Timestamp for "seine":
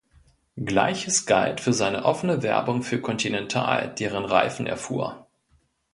1.73-2.05